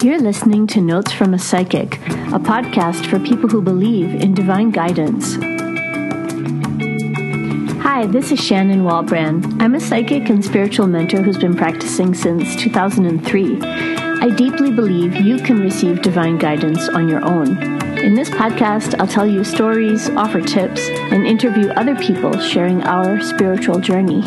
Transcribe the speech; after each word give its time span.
You're 0.00 0.20
listening 0.20 0.68
to 0.68 0.80
Notes 0.80 1.10
from 1.10 1.34
a 1.34 1.40
Psychic, 1.40 1.96
a 1.96 2.38
podcast 2.38 3.06
for 3.10 3.18
people 3.18 3.48
who 3.48 3.60
believe 3.60 4.22
in 4.22 4.32
divine 4.32 4.70
guidance. 4.70 5.34
Hi, 7.82 8.06
this 8.06 8.30
is 8.30 8.38
Shannon 8.38 8.84
Walbrand. 8.84 9.60
I'm 9.60 9.74
a 9.74 9.80
psychic 9.80 10.28
and 10.28 10.44
spiritual 10.44 10.86
mentor 10.86 11.22
who's 11.22 11.36
been 11.36 11.56
practicing 11.56 12.14
since 12.14 12.54
2003. 12.54 13.60
I 13.60 14.30
deeply 14.36 14.70
believe 14.70 15.16
you 15.16 15.38
can 15.38 15.58
receive 15.58 16.00
divine 16.00 16.38
guidance 16.38 16.88
on 16.90 17.08
your 17.08 17.24
own. 17.24 17.58
In 17.98 18.14
this 18.14 18.30
podcast, 18.30 18.94
I'll 19.00 19.08
tell 19.08 19.26
you 19.26 19.42
stories, 19.42 20.08
offer 20.10 20.40
tips, 20.40 20.88
and 20.88 21.26
interview 21.26 21.70
other 21.70 21.96
people 21.96 22.38
sharing 22.38 22.84
our 22.84 23.20
spiritual 23.20 23.80
journey. 23.80 24.22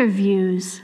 Interviews. 0.00 0.80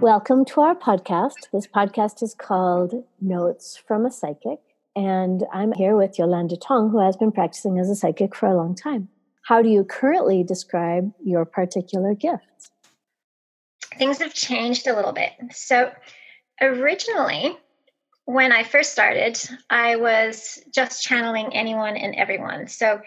Welcome 0.00 0.44
to 0.44 0.60
our 0.60 0.76
podcast. 0.76 1.50
This 1.52 1.66
podcast 1.66 2.22
is 2.22 2.32
called 2.32 2.94
Notes 3.20 3.76
from 3.76 4.06
a 4.06 4.12
Psychic, 4.12 4.60
and 4.94 5.42
I'm 5.52 5.72
here 5.72 5.96
with 5.96 6.16
Yolanda 6.16 6.56
Tong, 6.56 6.90
who 6.90 7.00
has 7.00 7.16
been 7.16 7.32
practicing 7.32 7.80
as 7.80 7.90
a 7.90 7.96
psychic 7.96 8.36
for 8.36 8.46
a 8.46 8.56
long 8.56 8.76
time. 8.76 9.08
How 9.42 9.62
do 9.62 9.68
you 9.68 9.82
currently 9.82 10.44
describe 10.44 11.12
your 11.24 11.44
particular 11.44 12.14
gifts? 12.14 12.70
Things 13.98 14.18
have 14.18 14.32
changed 14.32 14.86
a 14.86 14.94
little 14.94 15.12
bit. 15.12 15.32
So, 15.50 15.90
originally, 16.60 17.58
when 18.26 18.52
I 18.52 18.62
first 18.62 18.92
started, 18.92 19.40
I 19.68 19.96
was 19.96 20.62
just 20.72 21.02
channeling 21.02 21.52
anyone 21.52 21.96
and 21.96 22.14
everyone. 22.14 22.68
So, 22.68 23.00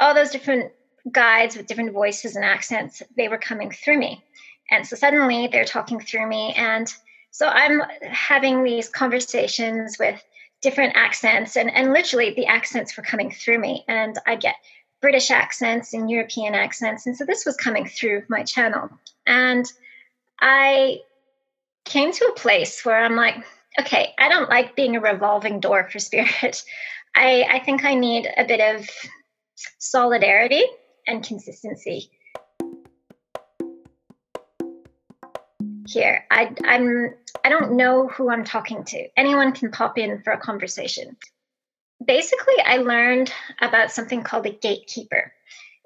all 0.00 0.12
those 0.12 0.32
different 0.32 0.72
guides 1.12 1.56
with 1.56 1.66
different 1.66 1.92
voices 1.92 2.36
and 2.36 2.44
accents, 2.44 3.02
they 3.16 3.28
were 3.28 3.38
coming 3.38 3.70
through 3.70 3.98
me. 3.98 4.24
And 4.70 4.86
so 4.86 4.96
suddenly 4.96 5.46
they're 5.46 5.64
talking 5.64 6.00
through 6.00 6.26
me. 6.26 6.52
And 6.54 6.92
so 7.30 7.48
I'm 7.48 7.82
having 8.02 8.64
these 8.64 8.88
conversations 8.88 9.96
with 9.98 10.22
different 10.62 10.96
accents, 10.96 11.56
and, 11.56 11.70
and 11.70 11.92
literally 11.92 12.32
the 12.34 12.46
accents 12.46 12.96
were 12.96 13.02
coming 13.02 13.30
through 13.30 13.58
me. 13.58 13.84
And 13.88 14.18
I 14.26 14.36
get 14.36 14.56
British 15.00 15.30
accents 15.30 15.92
and 15.92 16.10
European 16.10 16.54
accents. 16.54 17.06
And 17.06 17.16
so 17.16 17.24
this 17.24 17.44
was 17.44 17.56
coming 17.56 17.86
through 17.86 18.24
my 18.28 18.42
channel. 18.42 18.88
And 19.26 19.70
I 20.40 21.00
came 21.84 22.10
to 22.12 22.24
a 22.24 22.34
place 22.34 22.84
where 22.84 23.04
I'm 23.04 23.16
like, 23.16 23.36
okay, 23.78 24.14
I 24.18 24.28
don't 24.28 24.48
like 24.48 24.74
being 24.74 24.96
a 24.96 25.00
revolving 25.00 25.60
door 25.60 25.88
for 25.90 25.98
spirit. 26.00 26.64
I, 27.14 27.46
I 27.48 27.58
think 27.60 27.84
I 27.84 27.94
need 27.94 28.28
a 28.36 28.44
bit 28.44 28.60
of 28.60 28.88
solidarity 29.78 30.64
and 31.06 31.24
consistency. 31.24 32.10
Here, 35.88 36.24
I, 36.30 36.54
I'm 36.64 37.14
I 37.44 37.48
don't 37.48 37.76
know 37.76 38.08
who 38.08 38.30
I'm 38.30 38.44
talking 38.44 38.84
to. 38.84 39.08
Anyone 39.16 39.52
can 39.52 39.70
pop 39.70 39.98
in 39.98 40.20
for 40.22 40.32
a 40.32 40.38
conversation. 40.38 41.16
Basically, 42.04 42.60
I 42.64 42.78
learned 42.78 43.32
about 43.60 43.92
something 43.92 44.22
called 44.22 44.46
a 44.46 44.50
gatekeeper. 44.50 45.32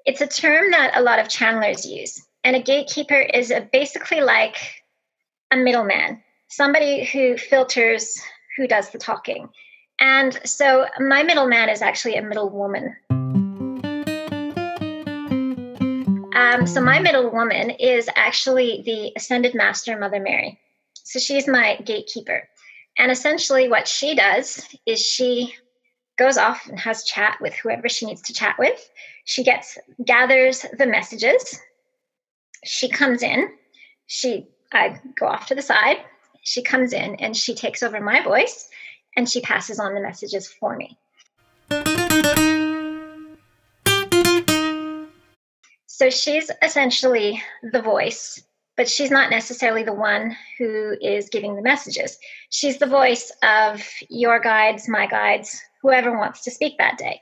It's 0.05 0.21
a 0.21 0.27
term 0.27 0.71
that 0.71 0.97
a 0.97 1.01
lot 1.01 1.19
of 1.19 1.27
channelers 1.27 1.85
use. 1.85 2.25
And 2.43 2.55
a 2.55 2.61
gatekeeper 2.61 3.19
is 3.19 3.51
a, 3.51 3.61
basically 3.61 4.21
like 4.21 4.57
a 5.51 5.57
middleman, 5.57 6.23
somebody 6.47 7.05
who 7.05 7.37
filters 7.37 8.19
who 8.57 8.67
does 8.67 8.89
the 8.89 8.97
talking. 8.97 9.49
And 9.99 10.39
so 10.43 10.87
my 10.99 11.21
middleman 11.21 11.69
is 11.69 11.83
actually 11.83 12.15
a 12.15 12.23
middle 12.23 12.49
woman. 12.49 12.95
Um, 16.35 16.65
so 16.67 16.81
my 16.81 16.99
middle 16.99 17.29
woman 17.29 17.71
is 17.71 18.09
actually 18.15 18.83
the 18.85 19.11
ascended 19.15 19.53
master, 19.55 19.97
Mother 19.97 20.19
Mary. 20.19 20.59
So 20.93 21.19
she's 21.19 21.47
my 21.47 21.77
gatekeeper. 21.83 22.47
And 22.97 23.11
essentially, 23.11 23.67
what 23.67 23.87
she 23.87 24.15
does 24.15 24.65
is 24.85 24.99
she 24.99 25.53
goes 26.17 26.37
off 26.37 26.67
and 26.67 26.79
has 26.79 27.03
chat 27.03 27.37
with 27.41 27.53
whoever 27.53 27.89
she 27.89 28.05
needs 28.05 28.21
to 28.23 28.33
chat 28.33 28.55
with. 28.59 28.89
She 29.25 29.43
gets 29.43 29.77
gathers 30.05 30.65
the 30.77 30.85
messages. 30.85 31.59
She 32.63 32.89
comes 32.89 33.23
in. 33.23 33.49
She 34.07 34.47
I 34.73 34.99
go 35.19 35.27
off 35.27 35.47
to 35.47 35.55
the 35.55 35.61
side. 35.61 35.97
She 36.43 36.61
comes 36.61 36.93
in 36.93 37.15
and 37.15 37.35
she 37.35 37.55
takes 37.55 37.83
over 37.83 37.99
my 37.99 38.23
voice 38.23 38.69
and 39.15 39.29
she 39.29 39.41
passes 39.41 39.79
on 39.79 39.93
the 39.93 40.01
messages 40.01 40.47
for 40.47 40.75
me. 40.75 40.97
So 46.01 46.09
she's 46.09 46.49
essentially 46.63 47.43
the 47.61 47.79
voice, 47.79 48.43
but 48.75 48.89
she's 48.89 49.11
not 49.11 49.29
necessarily 49.29 49.83
the 49.83 49.93
one 49.93 50.35
who 50.57 50.97
is 50.99 51.29
giving 51.29 51.55
the 51.55 51.61
messages. 51.61 52.17
She's 52.49 52.79
the 52.79 52.87
voice 52.87 53.31
of 53.43 53.87
your 54.09 54.39
guides, 54.39 54.89
my 54.89 55.05
guides, 55.05 55.61
whoever 55.83 56.17
wants 56.17 56.41
to 56.45 56.49
speak 56.49 56.79
that 56.79 56.97
day. 56.97 57.21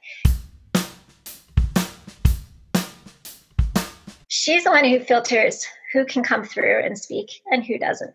She's 4.30 4.64
the 4.64 4.72
one 4.72 4.86
who 4.86 5.02
filters 5.02 5.68
who 5.92 6.06
can 6.06 6.24
come 6.24 6.46
through 6.46 6.82
and 6.82 6.98
speak 6.98 7.42
and 7.52 7.66
who 7.66 7.78
doesn't. 7.78 8.14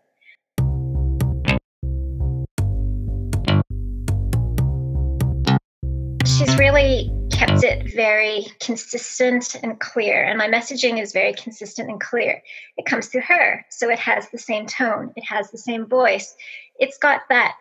She's 6.25 6.57
really 6.57 7.14
kept 7.35 7.63
it 7.63 7.93
very 7.93 8.47
consistent 8.61 9.55
and 9.61 9.79
clear. 9.79 10.23
And 10.23 10.37
my 10.37 10.47
messaging 10.47 11.01
is 11.01 11.11
very 11.11 11.33
consistent 11.33 11.89
and 11.89 11.99
clear. 11.99 12.41
It 12.77 12.85
comes 12.85 13.07
through 13.07 13.21
her. 13.21 13.65
So 13.69 13.89
it 13.89 13.99
has 13.99 14.29
the 14.29 14.37
same 14.37 14.65
tone, 14.65 15.11
it 15.15 15.23
has 15.25 15.51
the 15.51 15.57
same 15.57 15.85
voice. 15.85 16.35
It's 16.79 16.97
got 16.97 17.21
that 17.29 17.55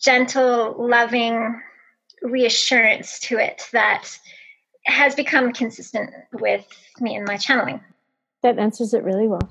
gentle, 0.00 0.74
loving 0.78 1.60
reassurance 2.22 3.20
to 3.20 3.38
it 3.38 3.68
that 3.72 4.18
has 4.86 5.14
become 5.14 5.52
consistent 5.52 6.10
with 6.32 6.66
me 7.00 7.14
and 7.14 7.26
my 7.26 7.36
channeling. 7.36 7.80
That 8.42 8.58
answers 8.58 8.94
it 8.94 9.04
really 9.04 9.28
well. 9.28 9.48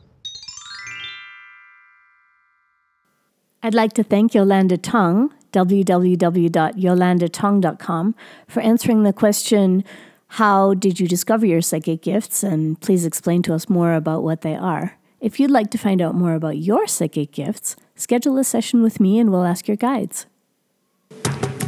I'd 3.63 3.74
like 3.74 3.94
to 3.94 4.03
thank 4.03 4.34
Yolanda 4.34 4.78
Tong, 4.78 5.34
www.yolandatong.com, 5.53 8.16
for 8.47 8.59
answering 8.59 9.03
the 9.03 9.14
question 9.14 9.86
How 10.28 10.74
did 10.74 11.00
you 11.00 11.08
discover 11.08 11.46
your 11.46 11.62
psychic 11.62 12.02
gifts? 12.02 12.44
And 12.44 12.81
please 12.81 13.06
explain 13.06 13.41
to 13.44 13.53
us 13.53 13.69
more 13.69 13.94
about 13.94 14.24
what 14.24 14.42
they 14.42 14.56
are. 14.56 14.97
If 15.22 15.40
you'd 15.40 15.52
like 15.52 15.72
to 15.72 15.78
find 15.78 16.02
out 16.02 16.16
more 16.16 16.34
about 16.34 16.58
your 16.58 16.86
psychic 16.88 17.31
gifts, 17.31 17.78
schedule 17.96 18.38
a 18.38 18.44
session 18.44 18.84
with 18.84 19.00
me 19.00 19.19
and 19.19 19.31
we'll 19.31 19.46
ask 19.46 19.69
your 19.69 19.78
guides. 19.78 20.25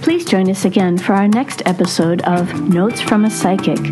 Please 0.06 0.24
join 0.24 0.48
us 0.52 0.64
again 0.66 1.00
for 1.00 1.14
our 1.14 1.28
next 1.28 1.64
episode 1.66 2.22
of 2.26 2.70
Notes 2.70 3.02
from 3.02 3.26
a 3.26 3.30
Psychic. 3.30 3.84